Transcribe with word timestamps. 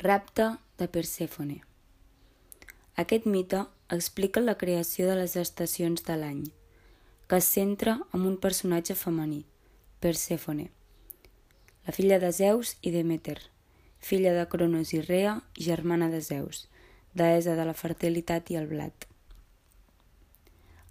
Rapte 0.00 0.44
de 0.78 0.86
Persèfone 0.86 1.56
Aquest 3.02 3.24
mite 3.26 3.64
explica 3.90 4.38
la 4.38 4.54
creació 4.60 5.08
de 5.08 5.16
les 5.18 5.34
estacions 5.40 6.04
de 6.06 6.14
l'any, 6.20 6.44
que 7.26 7.40
es 7.42 7.48
centra 7.56 7.96
en 8.14 8.28
un 8.28 8.36
personatge 8.38 8.94
femení, 8.94 9.40
Persèfone, 9.98 10.68
la 11.82 11.96
filla 11.98 12.20
de 12.22 12.30
Zeus 12.30 12.76
i 12.80 12.94
Demeter, 12.94 13.40
filla 13.98 14.36
de 14.38 14.46
Cronos 14.46 14.94
i 14.94 15.02
Rea 15.02 15.34
germana 15.58 16.12
de 16.14 16.22
Zeus, 16.22 16.68
deessa 17.18 17.58
de 17.58 17.66
la 17.66 17.74
fertilitat 17.74 18.54
i 18.54 18.62
el 18.62 18.70
blat. 18.70 19.10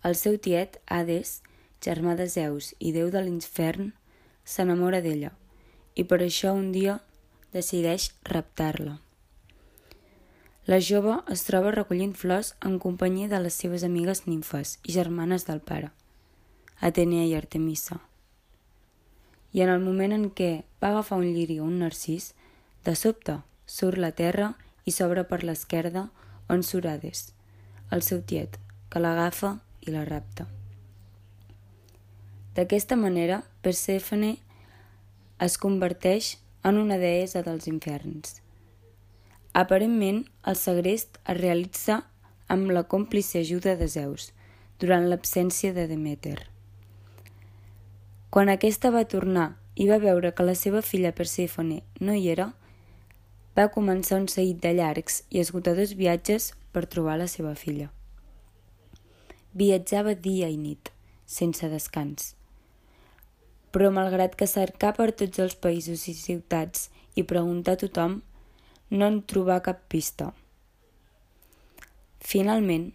El 0.03 0.19
seu 0.19 0.35
tiet, 0.35 0.81
Hades, 0.85 1.37
germà 1.79 2.19
de 2.19 2.27
Zeus 2.27 2.73
i 2.79 2.91
déu 2.91 3.07
de 3.15 3.23
l'infern, 3.23 3.93
s'enamora 4.43 4.99
d'ella, 4.99 5.31
i 5.95 6.03
per 6.03 6.25
això 6.25 6.51
un 6.51 6.73
dia 6.75 6.99
decideix 7.53 8.11
raptar-la. 8.23 8.97
La 10.67 10.81
jove 10.83 11.13
es 11.31 11.45
troba 11.47 11.71
recollint 11.71 12.11
flors 12.19 12.51
en 12.67 12.75
companyia 12.83 13.29
de 13.31 13.39
les 13.39 13.55
seves 13.55 13.85
amigues 13.87 14.25
nimfes 14.27 14.77
i 14.83 14.91
germanes 14.91 15.45
del 15.47 15.61
pare, 15.61 15.93
Atenea 16.81 17.23
i 17.23 17.35
Artemisa. 17.35 18.01
I 19.53 19.63
en 19.63 19.71
el 19.71 19.79
moment 19.79 20.11
en 20.13 20.25
què 20.29 20.65
va 20.83 20.89
agafar 20.91 21.21
un 21.21 21.29
lliri 21.31 21.61
o 21.61 21.65
un 21.65 21.79
narcís, 21.79 22.33
de 22.83 22.95
sobte 22.95 23.39
surt 23.65 23.97
la 23.97 24.11
terra 24.11 24.53
i 24.85 24.91
s'obre 24.91 25.23
per 25.29 25.39
l'esquerda 25.43 26.09
on 26.51 26.63
surt 26.63 26.87
Hades, 26.91 27.31
el 27.91 28.03
seu 28.03 28.19
tiet, 28.21 28.59
que 28.91 28.99
l'agafa 28.99 29.57
i 29.87 29.95
la 29.95 30.03
rapta. 30.05 30.47
D'aquesta 32.59 32.97
manera, 32.99 33.43
Persèfone 33.63 34.35
es 35.43 35.57
converteix 35.61 36.37
en 36.67 36.77
una 36.81 36.97
deessa 36.99 37.43
dels 37.45 37.67
inferns. 37.71 38.41
Aparentment, 39.55 40.25
el 40.45 40.57
segrest 40.59 41.17
es 41.23 41.37
realitza 41.39 42.01
amb 42.51 42.71
la 42.75 42.83
còmplice 42.91 43.39
ajuda 43.39 43.75
de 43.79 43.87
Zeus, 43.87 44.31
durant 44.79 45.07
l'absència 45.09 45.73
de 45.73 45.87
Demeter. 45.89 46.37
Quan 48.29 48.51
aquesta 48.53 48.91
va 48.93 49.07
tornar 49.09 49.47
i 49.75 49.87
va 49.89 49.97
veure 50.03 50.33
que 50.35 50.45
la 50.45 50.55
seva 50.59 50.83
filla 50.85 51.15
Persèfone 51.15 51.81
no 52.03 52.13
hi 52.13 52.27
era, 52.33 52.51
va 53.57 53.69
començar 53.73 54.19
un 54.21 54.27
seguit 54.29 54.61
de 54.61 54.75
llargs 54.77 55.23
i 55.33 55.41
esgotadors 55.41 55.95
viatges 55.97 56.51
per 56.71 56.85
trobar 56.85 57.17
la 57.17 57.29
seva 57.31 57.55
filla. 57.57 57.89
Viatjava 59.57 60.13
dia 60.13 60.51
i 60.53 60.57
nit, 60.61 60.91
sense 61.25 61.69
descans. 61.71 62.36
Però 63.71 63.91
malgrat 63.93 64.35
que 64.39 64.47
cercar 64.47 64.93
per 64.97 65.11
tots 65.11 65.39
els 65.43 65.55
països 65.59 66.07
i 66.07 66.15
ciutats 66.17 66.89
i 67.15 67.25
preguntar 67.27 67.75
a 67.75 67.81
tothom, 67.83 68.21
no 68.89 69.09
en 69.11 69.21
trobà 69.27 69.59
cap 69.63 69.83
pista. 69.91 70.31
Finalment, 72.23 72.91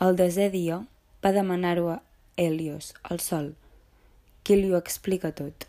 el 0.00 0.16
desè 0.16 0.50
dia, 0.52 0.82
va 1.24 1.32
demanar-ho 1.36 1.88
a 1.92 1.98
Helios, 2.36 2.94
el 3.10 3.20
sol, 3.20 3.52
qui 4.44 4.56
li 4.56 4.70
ho 4.72 4.78
explica 4.78 5.32
tot. 5.36 5.66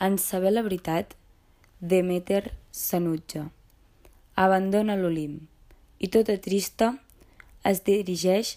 En 0.00 0.18
saber 0.18 0.52
la 0.52 0.62
veritat, 0.66 1.14
Demeter 1.80 2.52
s'enutja, 2.70 3.48
abandona 4.34 4.96
l'Olim 4.96 5.34
i 5.98 6.08
tota 6.10 6.36
trista 6.42 6.94
es 7.70 7.82
dirigeix 7.86 8.56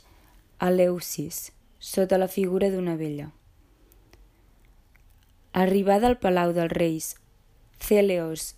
a 0.59 0.69
Leusis, 0.71 1.51
sota 1.79 2.17
la 2.17 2.29
figura 2.31 2.69
d'una 2.73 2.95
vella. 2.99 3.29
Arribada 5.57 6.05
al 6.05 6.19
palau 6.21 6.51
dels 6.53 6.69
reis 6.69 7.05
Celeos 7.81 8.51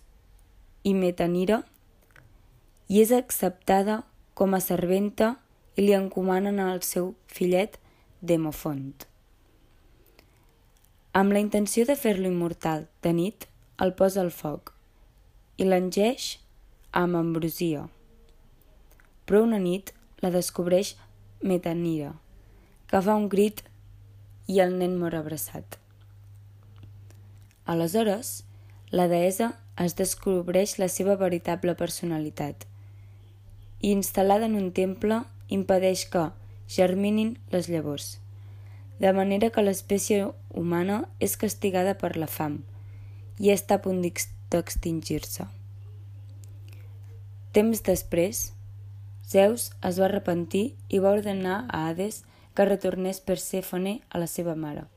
i 0.84 0.92
Metanira, 0.92 1.62
i 2.92 3.00
és 3.00 3.14
acceptada 3.16 4.02
com 4.36 4.52
a 4.52 4.60
serventa 4.60 5.30
i 5.80 5.86
li 5.86 5.96
encomanen 5.96 6.60
al 6.60 6.82
seu 6.84 7.14
fillet 7.24 7.80
Demofont. 8.20 9.06
Amb 11.16 11.32
la 11.32 11.40
intenció 11.40 11.88
de 11.88 11.96
fer-lo 11.96 12.28
immortal 12.28 12.84
de 13.00 13.16
nit, 13.16 13.48
el 13.80 13.96
posa 13.96 14.20
al 14.20 14.28
foc 14.28 14.74
i 15.56 15.64
l'engeix 15.64 16.34
amb 16.92 17.16
ambrosia. 17.16 17.88
Però 19.24 19.46
una 19.48 19.64
nit 19.70 19.94
la 20.20 20.36
descobreix 20.36 20.98
Metanira, 21.40 22.12
que 22.92 23.00
fa 23.00 23.16
un 23.16 23.30
crit 23.32 23.64
i 24.52 24.60
el 24.60 24.76
nen 24.76 25.00
mor 25.00 25.16
abraçat. 25.16 25.80
Aleshores, 27.70 28.42
la 28.90 29.06
deessa 29.06 29.52
es 29.78 29.94
descobreix 29.98 30.78
la 30.82 30.88
seva 30.90 31.14
veritable 31.20 31.76
personalitat 31.78 32.66
i 33.80 33.92
instal·lada 33.94 34.48
en 34.50 34.56
un 34.58 34.72
temple 34.76 35.22
impedeix 35.48 36.04
que 36.12 36.24
germinin 36.68 37.36
les 37.54 37.70
llavors, 37.72 38.18
de 39.00 39.12
manera 39.16 39.50
que 39.54 39.64
l'espècie 39.64 40.26
humana 40.50 41.00
és 41.20 41.38
castigada 41.40 41.96
per 42.02 42.16
la 42.18 42.28
fam 42.28 42.60
i 43.40 43.54
està 43.54 43.78
a 43.78 43.84
punt 43.86 44.02
d'extingir-se. 44.04 45.46
Temps 47.56 47.82
després, 47.86 48.50
Zeus 49.30 49.70
es 49.86 49.98
va 50.02 50.10
arrepentir 50.10 50.72
i 50.88 51.00
va 51.02 51.14
ordenar 51.16 51.64
a 51.68 51.86
Hades 51.88 52.24
que 52.54 52.66
retornés 52.66 53.22
Persèfone 53.22 54.00
a 54.10 54.20
la 54.22 54.26
seva 54.26 54.54
mare. 54.58 54.90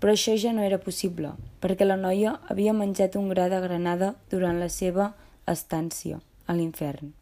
Però 0.00 0.14
això 0.16 0.34
ja 0.40 0.52
no 0.56 0.64
era 0.64 0.80
possible, 0.80 1.34
perquè 1.60 1.84
la 1.84 1.98
noia 2.00 2.38
havia 2.48 2.72
menjat 2.72 3.16
un 3.20 3.28
gra 3.28 3.48
de 3.52 3.60
granada 3.60 4.14
durant 4.32 4.60
la 4.60 4.70
seva 4.72 5.12
estància 5.46 6.20
a 6.46 6.56
l'infern. 6.56 7.12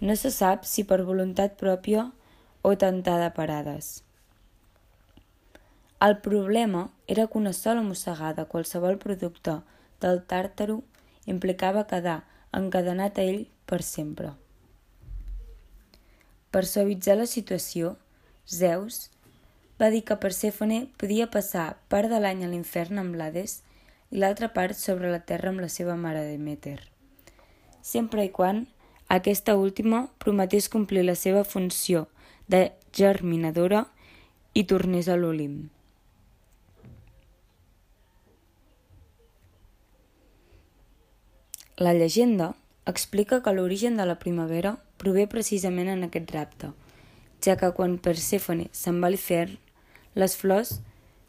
No 0.00 0.14
se 0.14 0.30
sap 0.30 0.62
si 0.64 0.84
per 0.86 1.02
voluntat 1.02 1.58
pròpia 1.58 2.04
o 2.62 2.76
tentada 2.78 3.32
per 3.34 3.50
Hades. 3.50 3.88
El 6.06 6.20
problema 6.22 6.84
era 7.08 7.26
que 7.26 7.38
una 7.38 7.52
sola 7.52 7.82
mossegada 7.82 8.46
qualsevol 8.46 9.00
producte 9.02 9.56
del 10.00 10.20
tàrtaro 10.30 10.82
implicava 11.26 11.88
quedar 11.90 12.20
encadenat 12.54 13.18
a 13.18 13.24
ell 13.26 13.48
per 13.66 13.82
sempre. 13.82 14.30
Per 16.54 16.62
suavitzar 16.64 17.18
la 17.18 17.26
situació, 17.26 17.96
Zeus 18.46 19.08
va 19.78 19.90
dir 19.94 20.02
que 20.02 20.18
Persèfone 20.18 20.88
podia 20.98 21.28
passar 21.30 21.78
part 21.88 22.10
de 22.10 22.18
l'any 22.18 22.42
a 22.42 22.50
l'infern 22.50 22.98
amb 22.98 23.14
l'Hades 23.14 23.60
i 24.10 24.18
l'altra 24.18 24.50
part 24.54 24.74
sobre 24.74 25.12
la 25.12 25.20
terra 25.22 25.52
amb 25.52 25.62
la 25.62 25.68
seva 25.70 25.94
mare 25.94 26.24
Demeter, 26.26 26.80
sempre 27.82 28.24
i 28.26 28.32
quan 28.34 28.66
aquesta 29.08 29.54
última 29.56 30.08
prometés 30.18 30.68
complir 30.68 31.04
la 31.06 31.14
seva 31.14 31.44
funció 31.44 32.08
de 32.48 32.72
germinadora 32.92 33.86
i 34.54 34.64
tornés 34.64 35.08
a 35.08 35.16
l'Olim. 35.16 35.68
La 41.78 41.94
llegenda 41.94 42.56
explica 42.90 43.38
que 43.44 43.52
l'origen 43.54 43.96
de 43.96 44.04
la 44.08 44.18
primavera 44.18 44.74
prové 44.98 45.28
precisament 45.30 45.92
en 45.92 46.02
aquest 46.08 46.34
rapte, 46.34 46.72
ja 47.44 47.54
que 47.54 47.70
quan 47.76 48.00
Persèfone 48.02 48.66
se'n 48.74 48.98
va 48.98 49.06
a 49.06 49.14
l'infern 49.14 49.54
les 50.18 50.34
flors 50.34 50.80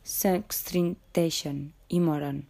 s'extrinteixen 0.01 1.59
i 1.93 1.99
moren, 2.01 2.41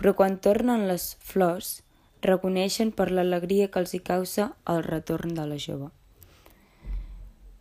però 0.00 0.14
quan 0.16 0.38
tornen 0.40 0.86
les 0.88 1.10
flors, 1.20 1.82
reconeixen 2.24 2.90
per 2.96 3.10
l'alegria 3.12 3.68
que 3.68 3.82
els 3.82 3.92
hi 3.94 4.00
causa 4.00 4.52
el 4.72 4.82
retorn 4.86 5.34
de 5.36 5.44
la 5.50 5.58
jove. 5.60 5.90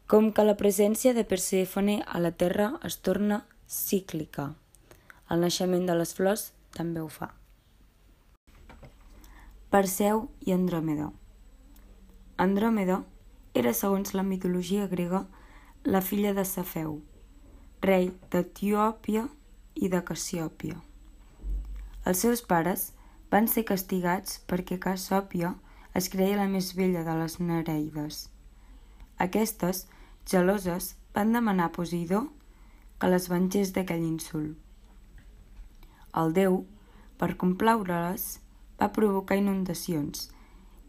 Com 0.07 0.31
que 0.31 0.46
la 0.47 0.56
presència 0.56 1.12
de 1.13 1.25
Persèfone 1.28 1.97
a 2.07 2.22
la 2.23 2.31
Terra 2.31 2.69
es 2.88 2.97
torna 3.03 3.41
cíclica, 3.67 4.53
el 5.29 5.44
naixement 5.44 5.84
de 5.90 5.97
les 6.00 6.16
flors 6.16 6.51
també 6.78 7.03
ho 7.03 7.09
fa. 7.12 7.34
Perseu 9.73 10.29
i 10.47 10.55
Andròmeda 10.55 11.11
Andròmeda 12.40 13.02
era, 13.58 13.73
segons 13.73 14.14
la 14.16 14.23
mitologia 14.23 14.87
grega, 14.87 15.26
la 15.84 15.99
filla 15.99 16.31
de 16.37 16.46
Safeu, 16.46 17.02
rei 17.82 18.12
d'Etiòpia 18.32 19.28
i 19.76 19.90
de 19.94 20.02
Cassiòpia. 20.03 20.78
Els 22.09 22.22
seus 22.24 22.41
pares 22.41 22.91
van 23.32 23.47
ser 23.52 23.66
castigats 23.70 24.40
perquè 24.50 24.79
Cassòpia 24.82 25.53
es 25.97 26.09
creia 26.09 26.40
la 26.40 26.47
més 26.50 26.72
vella 26.78 27.03
de 27.06 27.14
les 27.20 27.38
Nereides. 27.40 28.28
Aquestes, 29.18 29.85
geloses, 30.26 30.96
van 31.14 31.34
demanar 31.34 31.70
a 31.70 31.74
Poseidó 31.76 32.28
que 33.02 33.09
les 33.09 33.28
vengés 33.29 33.74
d'aquell 33.74 34.06
insult. 34.06 34.58
El 36.18 36.34
déu, 36.34 36.64
per 37.18 37.35
complaure-les, 37.41 38.26
va 38.79 38.94
provocar 38.94 39.38
inundacions 39.38 40.29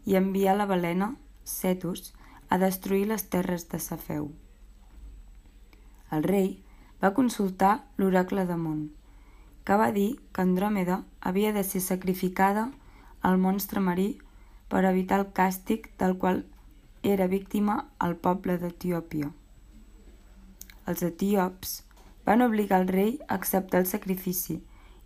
i 0.05 0.17
enviar 0.17 0.55
la 0.57 0.65
balena, 0.69 1.13
Cetus, 1.43 2.13
a 2.49 2.57
destruir 2.57 3.05
les 3.09 3.25
terres 3.29 3.67
de 3.69 3.79
Safeu. 3.81 4.31
El 6.11 6.25
rei 6.25 6.49
va 7.01 7.13
consultar 7.13 7.85
l'oracle 7.97 8.45
de 8.45 8.57
Mont, 8.59 8.87
que 9.63 9.77
va 9.79 9.91
dir 9.95 10.19
que 10.33 10.41
Andròmeda 10.41 11.03
havia 11.21 11.53
de 11.53 11.63
ser 11.63 11.81
sacrificada 11.81 12.69
al 13.21 13.37
monstre 13.37 13.79
marí 13.79 14.09
per 14.69 14.85
evitar 14.85 15.19
el 15.19 15.27
càstig 15.33 15.89
del 15.99 16.17
qual 16.17 16.43
era 17.03 17.27
víctima 17.27 17.85
el 18.05 18.15
poble 18.15 18.57
d'Etiòpia. 18.59 19.31
Els 20.89 21.03
etíops 21.05 21.79
van 22.25 22.41
obligar 22.41 22.81
el 22.81 22.87
rei 22.87 23.17
a 23.27 23.35
acceptar 23.35 23.79
el 23.81 23.87
sacrifici 23.87 24.59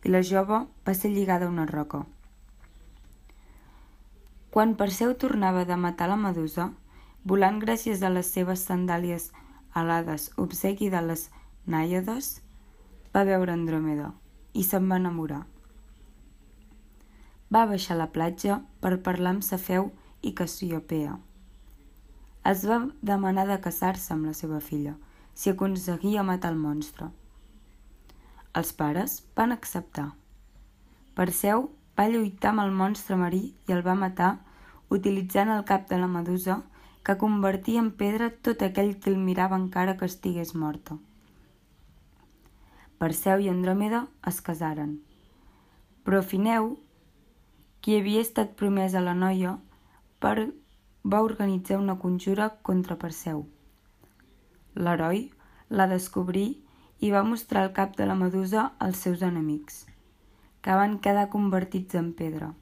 i 0.04 0.12
la 0.12 0.24
jove 0.24 0.66
va 0.88 0.94
ser 0.94 1.12
lligada 1.12 1.46
a 1.46 1.54
una 1.54 1.66
roca. 1.70 2.04
Quan 4.54 4.76
Perseu 4.78 5.14
tornava 5.18 5.64
de 5.66 5.76
matar 5.76 6.10
la 6.12 6.18
medusa, 6.20 6.72
volant 7.26 7.60
gràcies 7.62 8.04
a 8.04 8.12
les 8.14 8.28
seves 8.30 8.66
sandàlies 8.68 9.32
alades 9.74 10.30
obsequi 10.38 10.90
de 10.94 11.02
les 11.02 11.30
nàiades, 11.68 12.42
va 13.14 13.24
veure 13.28 13.54
Andròmeda 13.54 14.12
i 14.54 14.64
se'n 14.68 14.88
va 14.90 15.00
enamorar. 15.02 15.44
Va 17.54 17.66
baixar 17.70 17.96
a 17.96 18.02
la 18.02 18.10
platja 18.16 18.60
per 18.82 18.98
parlar 19.06 19.36
amb 19.36 19.46
Safeu 19.46 19.92
i 20.22 20.34
Cassiopea. 20.34 21.18
Es 22.52 22.66
va 22.68 22.80
demanar 23.02 23.46
de 23.48 23.60
casar-se 23.64 24.14
amb 24.14 24.28
la 24.28 24.34
seva 24.36 24.60
filla, 24.60 24.96
si 25.34 25.52
aconseguia 25.52 26.26
matar 26.28 26.52
el 26.52 26.60
monstre. 26.60 27.08
Els 28.54 28.74
pares 28.74 29.22
van 29.38 29.56
acceptar. 29.56 30.10
Perseu 31.16 31.70
va 31.98 32.10
lluitar 32.10 32.52
amb 32.52 32.66
el 32.66 32.76
monstre 32.82 33.18
marí 33.18 33.44
i 33.70 33.78
el 33.78 33.86
va 33.86 33.96
matar 33.96 34.34
utilitzant 34.90 35.50
el 35.54 35.64
cap 35.70 35.88
de 35.90 35.98
la 36.02 36.10
medusa 36.10 36.60
que 37.04 37.18
convertia 37.22 37.80
en 37.80 37.92
pedra 38.04 38.30
tot 38.48 38.62
aquell 38.62 38.96
que 39.00 39.10
el 39.14 39.18
mirava 39.18 39.60
encara 39.60 39.98
que 39.98 40.10
estigués 40.10 40.54
morta. 40.56 40.98
Perseu 43.02 43.42
i 43.44 43.50
Andròmeda 43.52 44.06
es 44.30 44.40
casaren. 44.42 44.98
Però 46.04 46.22
Fineu, 46.22 46.74
qui 47.82 47.98
havia 48.00 48.24
estat 48.24 48.56
promès 48.60 48.96
a 48.96 49.04
la 49.04 49.16
noia, 49.18 49.58
per... 50.20 50.52
va 51.04 51.20
organitzar 51.24 51.78
una 51.80 51.98
conjura 52.00 52.50
contra 52.68 52.96
Perseu. 53.00 53.42
L'heroi 54.76 55.26
la 55.70 55.88
descobrí 55.92 56.46
i 57.04 57.10
va 57.12 57.24
mostrar 57.28 57.66
el 57.66 57.74
cap 57.80 57.98
de 57.98 58.06
la 58.08 58.16
medusa 58.16 58.70
als 58.86 59.02
seus 59.04 59.24
enemics, 59.28 59.86
que 60.64 60.78
van 60.80 61.00
quedar 61.04 61.26
convertits 61.34 62.00
en 62.00 62.14
pedra. 62.20 62.54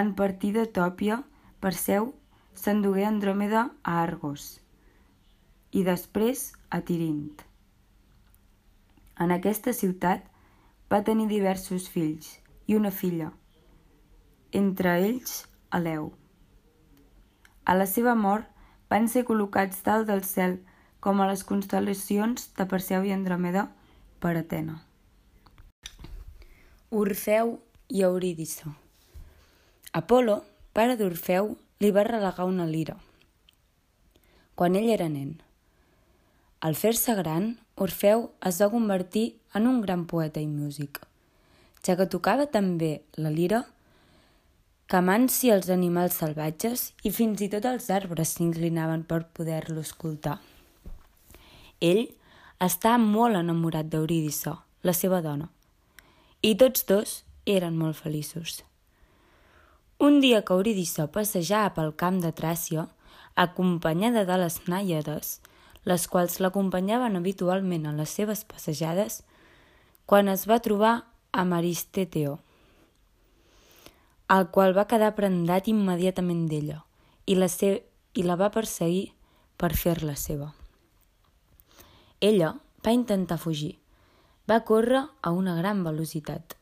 En 0.00 0.14
partir 0.14 0.54
de 0.54 0.64
Tòpia, 0.78 1.18
Perseu 1.60 2.14
s'endugué 2.62 3.04
Andròmeda 3.08 3.66
a 3.82 3.98
Argos 4.06 4.48
i 5.72 5.84
després 5.84 6.48
a 6.72 6.80
Tirint. 6.80 7.44
En 9.16 9.32
aquesta 9.32 9.72
ciutat 9.72 10.26
va 10.92 11.02
tenir 11.04 11.26
diversos 11.30 11.88
fills 11.88 12.36
i 12.66 12.76
una 12.76 12.92
filla, 12.92 13.30
entre 14.52 14.96
ells 15.00 15.44
Aleu. 15.70 16.10
A 17.64 17.74
la 17.74 17.86
seva 17.90 18.14
mort 18.14 18.46
van 18.92 19.08
ser 19.08 19.24
col·locats 19.26 19.82
dalt 19.86 20.06
del 20.10 20.22
cel 20.24 20.60
com 21.00 21.20
a 21.20 21.28
les 21.30 21.42
constel·lacions 21.48 22.50
de 22.58 22.66
Perseu 22.70 23.06
i 23.08 23.14
Andròmeda 23.16 23.66
per 24.20 24.36
Atena. 24.38 24.80
Orfeu 26.90 27.56
i 27.88 28.02
Eurídice 28.06 28.70
Apolo, 29.96 30.42
pare 30.76 30.98
d'Orfeu, 31.00 31.54
li 31.80 31.90
va 31.90 32.04
relegar 32.04 32.44
una 32.44 32.66
lira. 32.68 32.98
Quan 34.54 34.76
ell 34.76 34.90
era 34.92 35.08
nen. 35.08 35.38
Al 36.60 36.76
fer-se 36.76 37.14
gran, 37.16 37.54
Orfeu 37.76 38.30
es 38.48 38.56
va 38.62 38.70
convertir 38.72 39.26
en 39.58 39.66
un 39.68 39.82
gran 39.82 40.06
poeta 40.08 40.40
i 40.40 40.46
músic, 40.48 41.02
ja 41.84 41.96
que 41.98 42.06
tocava 42.08 42.46
també 42.48 43.02
la 43.20 43.28
lira 43.28 43.66
que 44.88 45.00
mansi 45.04 45.50
els 45.52 45.68
animals 45.74 46.16
salvatges 46.22 46.92
i 47.04 47.12
fins 47.12 47.42
i 47.44 47.50
tot 47.52 47.66
els 47.68 47.90
arbres 47.90 48.32
s'inclinaven 48.36 49.02
per 49.04 49.26
poder-lo 49.36 49.82
escoltar. 49.84 50.38
Ell 51.84 52.06
estava 52.64 52.96
molt 53.02 53.36
enamorat 53.42 53.90
d'Eurídice, 53.92 54.54
la 54.80 54.94
seva 54.96 55.20
dona, 55.20 55.50
i 56.40 56.54
tots 56.56 56.86
dos 56.88 57.18
eren 57.44 57.76
molt 57.76 57.98
feliços. 58.00 58.62
Un 60.00 60.20
dia 60.24 60.40
que 60.46 60.56
Eurídice 60.56 61.10
passejava 61.12 61.74
pel 61.76 61.92
camp 61.92 62.22
de 62.24 62.32
Tràcia, 62.32 62.86
acompanyada 63.36 64.24
de 64.24 64.40
les 64.40 64.62
nàiades, 64.64 65.40
les 65.86 66.06
quals 66.10 66.40
l'acompanyaven 66.42 67.16
habitualment 67.16 67.86
a 67.86 67.94
les 67.94 68.10
seves 68.10 68.42
passejades, 68.44 69.22
quan 70.06 70.28
es 70.28 70.46
va 70.50 70.58
trobar 70.62 70.94
amb 71.32 71.54
Aristeteo, 71.54 72.40
el 74.34 74.48
qual 74.50 74.74
va 74.74 74.88
quedar 74.90 75.14
prendat 75.14 75.68
immediatament 75.70 76.46
d'ella 76.50 76.80
i, 77.26 77.36
la 77.38 77.46
se 77.46 77.70
i 78.14 78.22
la 78.26 78.34
va 78.34 78.50
perseguir 78.50 79.12
per 79.56 79.70
fer-la 79.78 80.16
seva. 80.18 80.50
Ella 82.20 82.56
va 82.82 82.94
intentar 82.96 83.38
fugir. 83.38 83.76
Va 84.46 84.62
córrer 84.66 85.04
a 85.22 85.30
una 85.34 85.54
gran 85.58 85.82
velocitat, 85.84 86.54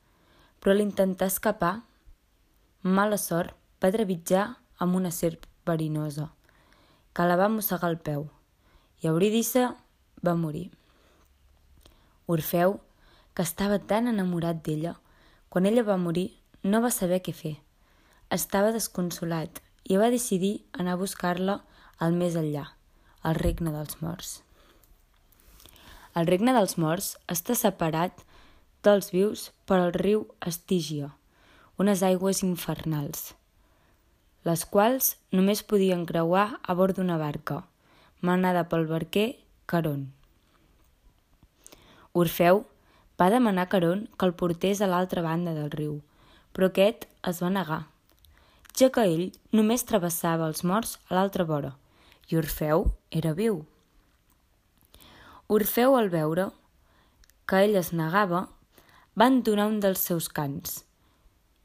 però 0.61 0.73
a 0.73 0.79
l'intentar 0.79 1.29
escapar 1.33 1.75
Mala 2.85 3.17
sort 3.17 3.57
va 3.81 3.89
trepitjar 3.93 4.45
amb 4.85 4.97
una 4.97 5.09
serp 5.09 5.47
verinosa, 5.65 6.27
que 7.17 7.25
la 7.25 7.39
va 7.41 7.49
mossegar 7.49 7.89
el 7.89 7.97
peu, 7.97 8.27
i 9.05 9.09
Eurídice 9.09 9.69
va 10.25 10.33
morir. 10.35 10.71
Orfeu, 12.27 12.79
que 13.37 13.45
estava 13.45 13.77
tan 13.79 14.09
enamorat 14.09 14.63
d'ella, 14.65 14.95
quan 15.53 15.67
ella 15.69 15.85
va 15.85 15.99
morir 16.01 16.31
no 16.63 16.81
va 16.81 16.91
saber 16.95 17.19
què 17.27 17.35
fer. 17.37 17.59
Estava 18.33 18.73
desconsolat 18.73 19.61
i 19.85 19.99
va 20.01 20.09
decidir 20.15 20.55
anar 20.73 20.95
a 20.97 21.01
buscar-la 21.03 21.59
al 22.01 22.17
més 22.17 22.39
enllà, 22.41 22.65
al 23.21 23.37
regne 23.37 23.75
dels 23.75 24.01
morts. 24.01 24.39
El 26.17 26.31
regne 26.31 26.57
dels 26.57 26.79
morts 26.81 27.11
està 27.29 27.59
separat 27.59 28.25
dels 28.87 29.13
vius 29.13 29.51
per 29.69 29.83
al 29.83 29.93
riu 29.93 30.25
Estígia, 30.49 31.11
unes 31.77 32.01
aigües 32.07 32.41
infernals, 32.47 33.35
les 34.49 34.65
quals 34.65 35.15
només 35.33 35.65
podien 35.67 36.09
creuar 36.09 36.49
a 36.63 36.81
bord 36.81 36.97
d'una 36.97 37.21
barca, 37.21 37.65
manada 38.25 38.67
pel 38.71 38.87
barquer 38.89 39.29
Caron. 39.71 40.07
Orfeu 42.15 42.65
va 43.21 43.31
demanar 43.31 43.67
a 43.67 43.71
Caron 43.73 44.07
que 44.19 44.27
el 44.27 44.35
portés 44.41 44.81
a 44.81 44.89
l'altra 44.91 45.23
banda 45.23 45.55
del 45.55 45.71
riu, 45.71 46.01
però 46.55 46.71
aquest 46.71 47.07
es 47.31 47.43
va 47.43 47.51
negar, 47.53 47.83
ja 48.75 48.91
que 48.95 49.05
ell 49.07 49.31
només 49.53 49.87
travessava 49.87 50.49
els 50.51 50.65
morts 50.65 50.97
a 51.09 51.19
l'altra 51.19 51.47
vora, 51.47 51.75
i 52.31 52.39
Orfeu 52.41 52.89
era 53.11 53.35
viu. 53.37 53.63
Orfeu, 55.49 55.95
al 55.99 56.11
veure 56.11 56.49
que 57.47 57.61
ell 57.67 57.77
es 57.77 57.93
negava, 57.93 58.47
va 59.15 59.31
entonar 59.31 59.69
un 59.71 59.81
dels 59.85 60.01
seus 60.01 60.31
cants, 60.33 60.83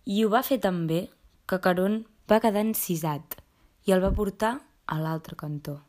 i 0.05 0.25
ho 0.25 0.29
va 0.33 0.43
fer 0.45 0.59
també 0.61 1.07
que 1.49 1.61
Caron 1.63 2.03
va 2.29 2.41
quedar 2.43 2.65
encisat 2.67 3.39
i 3.87 3.95
el 3.95 4.03
va 4.03 4.13
portar 4.13 4.59
a 4.85 4.99
l'altre 5.01 5.37
cantó. 5.39 5.79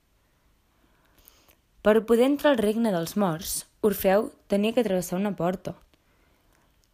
Per 1.80 1.94
poder 2.04 2.26
entrar 2.28 2.50
al 2.52 2.58
regne 2.60 2.90
dels 2.92 3.14
morts, 3.16 3.52
Orfeu 3.80 4.26
tenia 4.52 4.74
que 4.76 4.82
travessar 4.84 5.16
una 5.16 5.30
porta, 5.32 5.72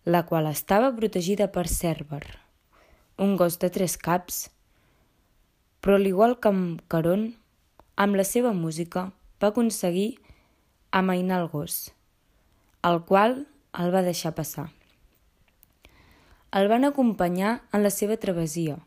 la 0.07 0.21
qual 0.29 0.47
estava 0.47 0.93
protegida 0.95 1.49
per 1.51 1.65
Cèrber, 1.67 2.23
un 3.19 3.33
gos 3.35 3.57
de 3.59 3.67
tres 3.75 3.97
caps. 3.99 4.45
Però, 5.83 5.97
al 5.99 6.07
igual 6.07 6.37
que 6.39 6.53
amb 6.53 6.85
Caron, 6.87 7.33
amb 7.97 8.15
la 8.15 8.23
seva 8.23 8.53
música 8.55 9.09
va 9.43 9.51
aconseguir 9.51 10.21
amainar 10.95 11.41
el 11.43 11.49
gos, 11.51 11.91
el 12.87 13.03
qual 13.09 13.35
el 13.75 13.91
va 13.91 14.05
deixar 14.07 14.37
passar. 14.37 14.69
El 16.55 16.71
van 16.71 16.87
acompanyar 16.87 17.57
en 17.75 17.83
la 17.83 17.91
seva 17.91 18.21
travessia, 18.23 18.79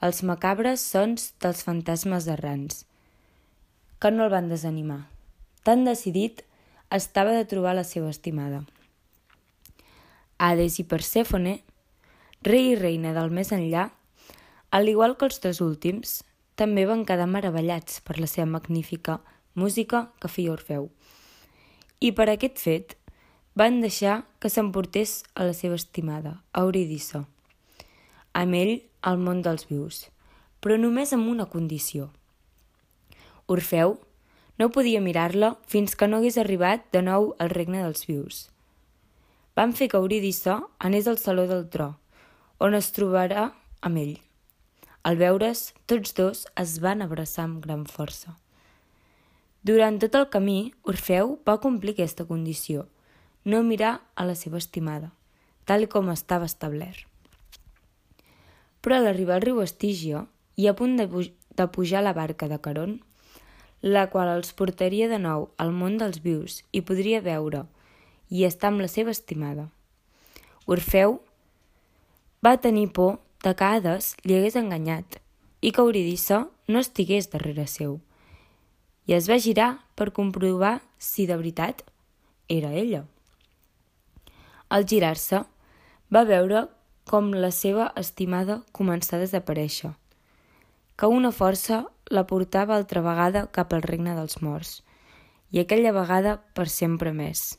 els 0.00 0.22
macabres 0.24 0.80
sons 0.80 1.28
dels 1.44 1.60
fantasmes 1.68 2.24
errants, 2.38 2.86
que 4.00 4.10
no 4.10 4.24
el 4.24 4.32
van 4.32 4.48
desanimar. 4.48 5.15
Tan 5.66 5.82
decidit 5.82 6.44
estava 6.94 7.32
de 7.34 7.42
trobar 7.50 7.72
la 7.74 7.82
seva 7.82 8.06
estimada. 8.12 8.60
Hades 10.38 10.76
i 10.78 10.84
Persèfone, 10.86 11.56
rei 12.46 12.68
i 12.70 12.76
reina 12.78 13.10
del 13.16 13.32
més 13.34 13.50
enllà, 13.50 13.88
al 14.70 14.86
igual 14.86 15.16
que 15.18 15.26
els 15.26 15.42
dos 15.42 15.58
últims, 15.64 16.20
també 16.54 16.86
van 16.86 17.02
quedar 17.08 17.26
meravellats 17.26 17.98
per 18.06 18.20
la 18.20 18.30
seva 18.30 18.46
magnífica 18.46 19.18
música 19.58 20.04
que 20.22 20.30
feia 20.30 20.54
Orfeu. 20.54 20.86
I 21.98 22.14
per 22.14 22.28
aquest 22.30 22.62
fet 22.62 22.94
van 23.58 23.82
deixar 23.82 24.20
que 24.38 24.52
s'emportés 24.52 25.24
a 25.34 25.50
la 25.50 25.56
seva 25.56 25.74
estimada, 25.74 26.44
Eurídice, 26.54 27.24
amb 28.38 28.54
ell 28.54 28.76
al 29.02 29.18
món 29.18 29.42
dels 29.42 29.66
vius, 29.66 30.04
però 30.62 30.78
només 30.78 31.10
amb 31.16 31.26
una 31.26 31.50
condició. 31.50 32.12
Orfeu 33.50 33.98
no 34.58 34.70
podia 34.72 35.00
mirar-la 35.00 35.56
fins 35.68 35.96
que 35.96 36.08
no 36.08 36.18
hagués 36.20 36.38
arribat 36.40 36.86
de 36.92 37.02
nou 37.04 37.34
al 37.38 37.50
regne 37.52 37.82
dels 37.82 38.06
vius. 38.08 38.50
van 39.56 39.72
fer 39.72 39.88
que 39.88 39.96
Eurídice 39.96 40.58
anés 40.78 41.06
al 41.08 41.16
Saló 41.16 41.46
del 41.48 41.68
Tro, 41.72 41.96
on 42.60 42.74
es 42.76 42.90
trobarà 42.92 43.52
amb 43.80 43.96
ell. 43.96 44.18
Al 45.02 45.16
veure's, 45.16 45.72
tots 45.86 46.12
dos 46.12 46.42
es 46.60 46.74
van 46.84 47.00
abraçar 47.00 47.46
amb 47.46 47.62
gran 47.64 47.86
força. 47.86 48.34
Durant 49.62 49.96
tot 50.02 50.14
el 50.14 50.28
camí, 50.28 50.74
Orfeu 50.84 51.38
va 51.48 51.56
complir 51.62 51.94
aquesta 51.94 52.26
condició, 52.28 52.84
no 53.44 53.62
mirar 53.62 54.00
a 54.14 54.26
la 54.28 54.34
seva 54.34 54.60
estimada, 54.60 55.12
tal 55.64 55.88
com 55.88 56.12
estava 56.12 56.44
establert. 56.44 57.06
Però 58.84 58.98
a 58.98 59.02
l'arribar 59.02 59.38
al 59.38 59.46
riu 59.46 59.62
Estígia 59.64 60.26
i 60.54 60.68
a 60.68 60.74
punt 60.76 60.98
de, 61.00 61.08
de 61.08 61.66
pujar 61.72 62.04
la 62.04 62.12
barca 62.12 62.46
de 62.46 62.60
Caron, 62.60 63.00
la 63.86 64.08
qual 64.10 64.28
els 64.32 64.50
portaria 64.58 65.06
de 65.06 65.18
nou 65.22 65.46
al 65.62 65.70
món 65.70 65.94
dels 66.00 66.18
vius 66.24 66.58
i 66.74 66.82
podria 66.82 67.20
veure 67.22 67.62
i 68.34 68.42
estar 68.44 68.72
amb 68.72 68.82
la 68.82 68.90
seva 68.90 69.14
estimada. 69.14 69.68
Orfeu 70.66 71.20
va 72.42 72.56
tenir 72.58 72.88
por 72.90 73.20
de 73.44 73.54
que 73.54 73.64
Hades 73.64 74.14
li 74.26 74.34
hagués 74.34 74.58
enganyat 74.58 75.20
i 75.62 75.70
que 75.70 75.84
Eurídice 75.84 76.42
no 76.66 76.82
estigués 76.82 77.30
darrere 77.30 77.68
seu, 77.70 78.00
i 79.06 79.14
es 79.14 79.30
va 79.30 79.38
girar 79.38 79.70
per 79.94 80.10
comprovar 80.10 80.80
si 80.98 81.26
de 81.30 81.36
veritat 81.38 81.84
era 82.50 82.72
ella. 82.74 83.04
Al 84.68 84.86
girar-se, 84.90 85.44
va 86.10 86.24
veure 86.26 86.66
com 87.06 87.30
la 87.30 87.52
seva 87.54 87.92
estimada 87.94 88.64
començà 88.74 89.14
a 89.16 89.22
desaparèixer, 89.22 89.92
que 90.98 91.06
una 91.06 91.30
força 91.30 91.84
la 92.10 92.26
portava 92.26 92.76
altra 92.76 93.02
vegada 93.02 93.46
cap 93.52 93.72
al 93.74 93.82
regne 93.82 94.14
dels 94.14 94.40
morts, 94.42 94.82
i 95.50 95.60
aquella 95.60 95.92
vegada 95.94 96.36
per 96.54 96.68
sempre 96.70 97.12
més. 97.12 97.56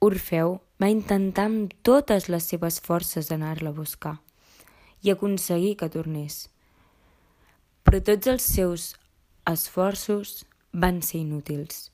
Orfeu 0.00 0.58
va 0.80 0.88
intentar 0.88 1.46
amb 1.50 1.72
totes 1.84 2.28
les 2.32 2.46
seves 2.52 2.80
forces 2.80 3.30
anar-la 3.34 3.72
a 3.74 3.76
buscar 3.76 4.16
i 5.02 5.10
aconseguir 5.12 5.76
que 5.80 5.90
tornés. 5.92 6.48
Però 7.84 8.00
tots 8.04 8.30
els 8.32 8.46
seus 8.46 8.86
esforços 9.48 10.44
van 10.72 11.00
ser 11.02 11.20
inútils. 11.20 11.90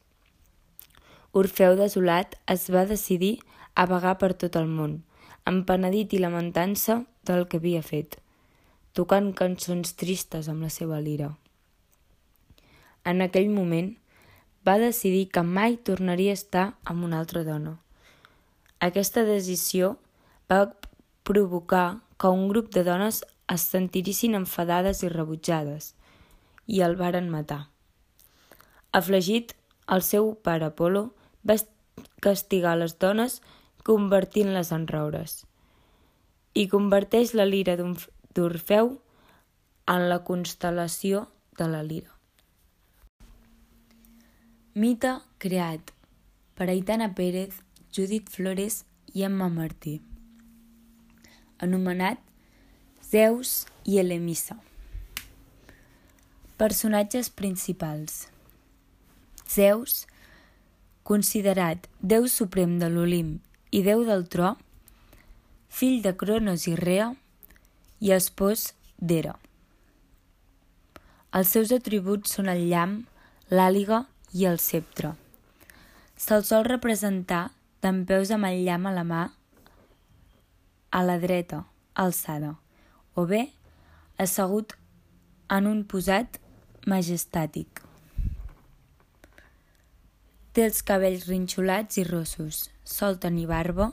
Orfeu 1.33 1.77
desolat 1.79 2.37
es 2.51 2.69
va 2.73 2.87
decidir 2.87 3.39
a 3.75 3.87
vagar 3.87 4.17
per 4.19 4.33
tot 4.35 4.57
el 4.57 4.71
món, 4.71 5.03
empenedit 5.47 6.15
i 6.17 6.23
lamentant-se 6.23 7.03
del 7.29 7.47
que 7.51 7.61
havia 7.61 7.83
fet, 7.83 8.17
tocant 8.97 9.33
cançons 9.37 9.93
tristes 10.01 10.49
amb 10.49 10.65
la 10.65 10.71
seva 10.73 10.99
lira. 11.05 11.35
En 13.05 13.21
aquell 13.23 13.51
moment, 13.53 13.93
va 14.67 14.79
decidir 14.83 15.29
que 15.31 15.45
mai 15.47 15.77
tornaria 15.89 16.33
a 16.33 16.39
estar 16.41 16.65
amb 16.85 17.05
una 17.07 17.21
altra 17.21 17.45
dona. 17.47 17.77
Aquesta 18.81 19.23
decisió 19.29 19.95
va 20.51 20.73
provocar 21.29 22.01
que 22.19 22.33
un 22.33 22.49
grup 22.49 22.73
de 22.75 22.83
dones 22.89 23.23
es 23.53 23.67
sentirissin 23.71 24.35
enfadades 24.35 25.05
i 25.05 25.11
rebutjades, 25.13 25.93
i 26.67 26.81
el 26.83 26.97
varen 26.99 27.29
matar. 27.31 27.69
Aflegit, 28.91 29.53
el 29.87 30.03
seu 30.03 30.33
pare 30.43 30.73
Apolo 30.73 31.11
va 31.47 31.59
castigar 32.25 32.75
les 32.81 32.97
dones 32.99 33.39
convertint-les 33.87 34.73
en 34.75 34.89
roures 34.91 35.45
i 36.57 36.65
converteix 36.73 37.35
la 37.37 37.45
lira 37.45 37.77
d'Orfeu 38.37 38.97
en 39.89 40.09
la 40.11 40.21
constel·lació 40.29 41.27
de 41.59 41.71
la 41.73 41.83
lira. 41.87 42.13
Mite 44.77 45.15
creat 45.41 45.95
per 46.55 46.69
Aitana 46.69 47.09
Pérez, 47.17 47.63
Judit 47.93 48.29
Flores 48.29 48.85
i 49.15 49.25
Emma 49.25 49.49
Martí 49.49 49.97
anomenat 51.59 52.19
Zeus 53.03 53.67
i 53.85 53.99
Elemissa. 53.99 54.57
Personatges 56.57 57.31
principals 57.31 58.27
Zeus, 59.49 60.07
considerat 61.07 61.87
déu 62.01 62.27
suprem 62.29 62.79
de 62.81 62.89
l'Olimp 62.91 63.39
i 63.71 63.83
déu 63.87 64.03
del 64.09 64.27
tro, 64.29 64.57
fill 65.69 66.03
de 66.03 66.17
Cronos 66.19 66.67
i 66.67 66.75
Rea 66.77 67.13
i 68.01 68.13
espòs 68.17 68.73
d'Hera. 68.99 69.35
Els 71.37 71.53
seus 71.53 71.73
atributs 71.75 72.37
són 72.37 72.49
el 72.49 72.67
llamp, 72.71 73.03
l'àliga 73.51 74.05
i 74.33 74.47
el 74.49 74.61
sceptre. 74.63 75.15
Se'l 76.17 76.45
sol 76.49 76.65
representar 76.65 77.51
d'en 77.85 78.05
peus 78.09 78.33
amb 78.33 78.49
el 78.49 78.63
llamp 78.65 78.89
a 78.89 78.95
la 78.97 79.05
mà 79.05 79.25
a 80.97 81.03
la 81.05 81.19
dreta, 81.21 81.67
alçada, 81.95 82.55
o 83.15 83.27
bé 83.29 83.43
assegut 84.17 84.73
en 85.53 85.69
un 85.69 85.85
posat 85.85 86.41
majestàtic. 86.89 87.83
Té 90.57 90.65
els 90.65 90.81
cabells 90.89 91.29
rinxolats 91.29 92.01
i 92.01 92.07
rossos, 92.09 92.71
sol 92.81 93.21
tenir 93.21 93.45
barba 93.51 93.91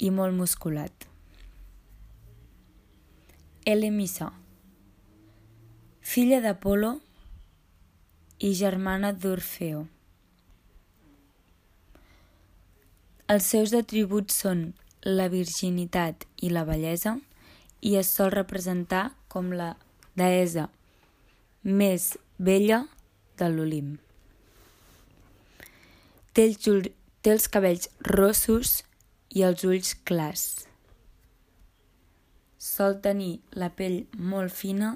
i 0.00 0.08
molt 0.08 0.32
musculat. 0.38 1.11
Elemissa, 3.64 4.32
filla 6.00 6.40
d'Apolo 6.42 6.96
i 8.42 8.48
germana 8.58 9.12
d'Orfeo. 9.14 9.84
Els 13.30 13.46
seus 13.46 13.70
atributs 13.78 14.40
són 14.42 14.64
la 15.06 15.28
virginitat 15.30 16.26
i 16.42 16.50
la 16.50 16.64
bellesa 16.66 17.14
i 17.86 17.94
es 18.00 18.10
sol 18.10 18.32
representar 18.34 19.04
com 19.30 19.54
la 19.54 19.76
deessa 20.18 20.66
més 21.62 22.16
bella 22.42 22.82
de 23.38 23.52
l'Olimp. 23.52 23.94
Té, 26.34 26.50
té 26.50 27.36
els 27.38 27.46
cabells 27.46 27.86
rossos 28.10 28.80
i 29.30 29.46
els 29.46 29.62
ulls 29.62 29.94
clars. 30.02 30.71
Sol 32.62 33.00
tenir 33.02 33.40
la 33.58 33.72
pell 33.74 34.04
molt 34.14 34.52
fina 34.54 34.92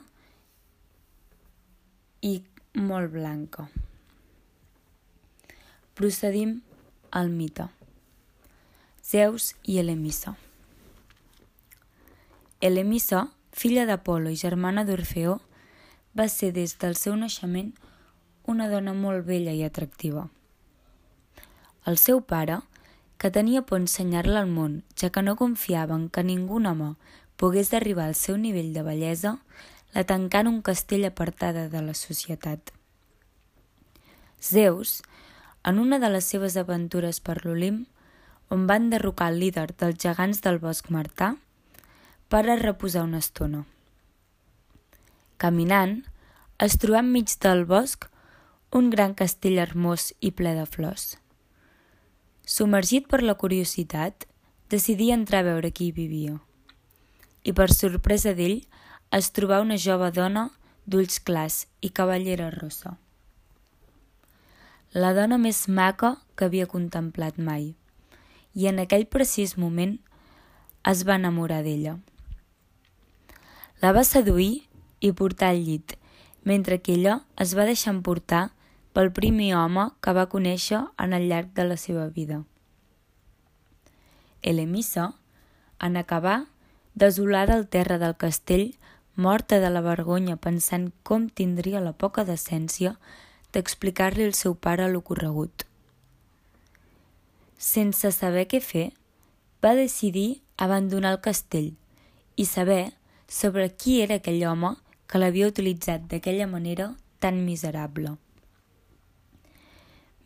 i 2.22 2.36
molt 2.78 3.10
blanca. 3.10 3.64
Procedim 5.98 6.60
al 7.10 7.32
mite. 7.34 7.66
Zeus 9.02 9.48
i 9.64 9.80
Elemissa. 9.82 10.36
Elemissa, 12.60 13.24
filla 13.50 13.88
d'Apolo 13.90 14.30
i 14.30 14.38
germana 14.38 14.86
d'Orfeó, 14.86 15.40
va 16.14 16.28
ser 16.30 16.52
des 16.54 16.78
del 16.78 16.94
seu 16.94 17.18
naixement 17.18 17.74
una 18.46 18.70
dona 18.70 18.94
molt 18.94 19.26
bella 19.26 19.58
i 19.58 19.66
atractiva. 19.66 20.28
El 21.82 21.98
seu 21.98 22.22
pare, 22.22 22.62
que 23.18 23.34
tenia 23.34 23.66
por 23.66 23.82
ensenyar-la 23.82 24.46
al 24.46 24.50
món, 24.54 24.84
ja 24.94 25.10
que 25.10 25.26
no 25.26 25.34
confiava 25.34 25.98
en 25.98 26.10
que 26.10 26.22
ningú 26.22 26.62
home 26.62 26.94
pogués 27.36 27.72
arribar 27.74 28.06
al 28.08 28.14
seu 28.14 28.36
nivell 28.36 28.72
de 28.74 28.82
bellesa, 28.82 29.36
la 29.94 30.04
tancà 30.04 30.42
en 30.44 30.48
un 30.48 30.62
castell 30.62 31.04
apartada 31.08 31.68
de 31.68 31.82
la 31.82 31.94
societat. 31.94 32.72
Zeus, 34.42 35.02
en 35.64 35.78
una 35.78 35.98
de 35.98 36.10
les 36.10 36.24
seves 36.24 36.56
aventures 36.56 37.20
per 37.20 37.38
l'Olimp, 37.44 37.86
on 38.48 38.66
van 38.70 38.90
derrocar 38.90 39.32
el 39.32 39.40
líder 39.42 39.72
dels 39.74 39.98
gegants 40.02 40.42
del 40.44 40.60
bosc 40.62 40.90
Martà 40.94 41.34
per 42.28 42.44
a 42.46 42.58
reposar 42.60 43.06
una 43.06 43.18
estona. 43.24 43.64
Caminant, 45.36 46.04
es 46.62 46.78
trobà 46.80 47.02
enmig 47.02 47.32
del 47.42 47.64
bosc 47.68 48.06
un 48.76 48.90
gran 48.90 49.14
castell 49.18 49.58
hermós 49.58 50.12
i 50.20 50.30
ple 50.36 50.54
de 50.56 50.66
flors. 50.66 51.16
Submergit 52.46 53.08
per 53.10 53.22
la 53.22 53.34
curiositat, 53.34 54.26
decidí 54.70 55.10
entrar 55.10 55.42
a 55.42 55.48
veure 55.50 55.72
qui 55.72 55.90
vivia. 55.92 56.36
I 57.46 57.54
per 57.54 57.70
sorpresa 57.70 58.34
d'ell, 58.34 58.64
es 59.14 59.30
trobà 59.30 59.60
una 59.62 59.78
jove 59.78 60.10
dona 60.10 60.48
d'ulls 60.86 61.20
clars 61.22 61.64
i 61.80 61.92
cavallera 61.94 62.50
rossa. 62.50 62.96
La 64.94 65.12
dona 65.14 65.38
més 65.38 65.66
maca 65.68 66.16
que 66.34 66.48
havia 66.48 66.66
contemplat 66.66 67.38
mai 67.38 67.74
i 68.56 68.66
en 68.70 68.80
aquell 68.82 69.04
precís 69.12 69.54
moment 69.60 69.98
es 70.90 71.02
va 71.06 71.18
enamorar 71.20 71.60
d'ella. 71.66 71.98
La 73.82 73.92
va 73.92 74.06
seduir 74.08 74.64
i 75.04 75.12
portar 75.12 75.50
al 75.52 75.60
llit, 75.66 75.94
mentre 76.48 76.80
que 76.80 76.94
ella 76.96 77.18
es 77.42 77.52
va 77.58 77.66
deixar 77.68 77.92
emportar 77.92 78.48
pel 78.96 79.12
primer 79.12 79.50
home 79.58 79.90
que 80.00 80.14
va 80.16 80.30
conèixer 80.32 80.80
en 81.04 81.12
el 81.12 81.28
llarg 81.28 81.52
de 81.58 81.66
la 81.68 81.76
seva 81.76 82.06
vida. 82.08 82.40
Elemissa, 84.40 85.10
en 85.82 85.98
acabar, 86.00 86.46
desolada 86.96 87.54
al 87.54 87.68
terra 87.68 87.98
del 88.00 88.16
castell, 88.16 88.74
morta 89.14 89.60
de 89.60 89.68
la 89.70 89.82
vergonya 89.84 90.36
pensant 90.40 90.90
com 91.04 91.28
tindria 91.28 91.80
la 91.84 91.92
poca 91.92 92.24
decència 92.24 92.96
d'explicar-li 93.52 94.24
al 94.24 94.34
seu 94.34 94.56
pare 94.56 94.88
l'ocorregut. 94.90 95.64
sense 97.56 98.10
saber 98.12 98.44
què 98.48 98.60
fer, 98.60 98.92
va 99.64 99.72
decidir 99.74 100.42
abandonar 100.56 101.14
el 101.14 101.20
castell 101.24 101.72
i 102.36 102.44
saber 102.44 102.92
sobre 103.28 103.70
qui 103.72 104.00
era 104.02 104.20
aquell 104.20 104.44
home 104.44 104.74
que 105.08 105.18
l'havia 105.18 105.48
utilitzat 105.48 106.04
d'aquella 106.10 106.46
manera 106.46 106.90
tan 107.18 107.40
miserable. 107.46 108.16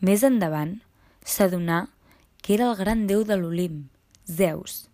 Més 0.00 0.24
endavant, 0.26 0.80
s'adonà 1.24 1.86
que 2.42 2.54
era 2.54 2.70
el 2.70 2.76
gran 2.76 3.06
déu 3.06 3.22
de 3.24 3.36
l'Olimp, 3.36 3.86
Zeus, 4.26 4.88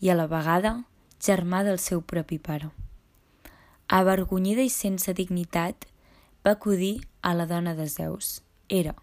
i 0.00 0.08
a 0.08 0.16
la 0.16 0.28
vegada 0.30 0.87
germà 1.20 1.62
del 1.64 1.78
seu 1.78 2.00
propi 2.00 2.38
pare. 2.38 2.70
Avergonyida 3.88 4.62
i 4.62 4.70
sense 4.70 5.12
dignitat, 5.14 5.86
va 6.44 6.54
acudir 6.54 7.00
a 7.20 7.34
la 7.34 7.46
dona 7.46 7.74
de 7.74 7.86
Zeus, 7.88 8.42
Hera, 8.68 8.94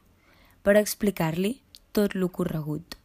per 0.64 0.78
explicar-li 0.78 1.60
tot 1.92 2.16
l'ocorregut. 2.16 2.98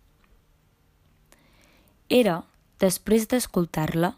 Hera, 2.11 2.43
després 2.81 3.27
d'escoltar-la, 3.31 4.15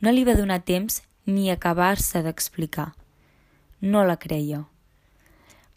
no 0.00 0.12
li 0.12 0.24
va 0.26 0.36
donar 0.36 0.60
temps 0.64 1.02
ni 1.26 1.50
acabar-se 1.50 2.22
d'explicar. 2.22 2.92
No 3.80 4.04
la 4.04 4.16
creia. 4.16 4.64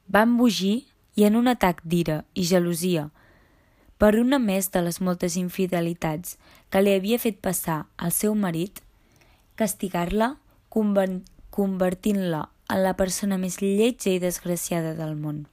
Va 0.09 0.25
embogir 0.25 0.85
i 1.15 1.25
en 1.27 1.35
un 1.35 1.49
atac 1.51 1.81
d'ira 1.83 2.23
i 2.33 2.45
gelosia 2.47 3.09
per 3.99 4.15
una 4.15 4.39
més 4.39 4.71
de 4.71 4.81
les 4.81 5.01
moltes 5.03 5.35
infidelitats 5.35 6.37
que 6.71 6.81
li 6.81 6.93
havia 6.95 7.19
fet 7.19 7.41
passar 7.43 7.81
al 7.99 8.13
seu 8.15 8.35
marit, 8.35 8.79
castigar-la 9.59 10.37
convertint-la 10.71 12.45
en 12.69 12.83
la 12.85 12.95
persona 12.95 13.37
més 13.41 13.59
lletja 13.61 14.13
i 14.13 14.21
desgraciada 14.23 14.93
del 14.95 15.17
món. 15.19 15.43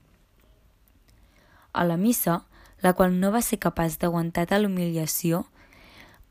A 1.73 1.83
la 1.83 1.97
missa, 1.97 2.45
la 2.81 2.93
qual 2.93 3.19
no 3.19 3.33
va 3.35 3.43
ser 3.43 3.59
capaç 3.59 3.99
d'aguantar 3.99 4.47
tal 4.47 4.69
humiliació, 4.69 5.43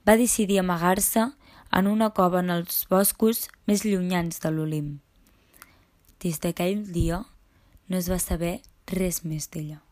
va 0.08 0.16
decidir 0.16 0.60
amagar-se 0.62 1.28
en 1.76 1.86
una 1.90 2.10
cova 2.16 2.40
en 2.40 2.50
els 2.54 2.86
boscos 2.88 3.48
més 3.66 3.84
llunyans 3.84 4.40
de 4.40 4.54
l'Olimp. 4.54 4.92
Des 6.22 6.40
d'aquell 6.40 6.86
dia 6.94 7.24
no 7.88 7.98
es 7.98 8.08
va 8.08 8.22
saber 8.22 8.60
res 8.88 9.24
més 9.26 9.50
d'ella. 9.50 9.85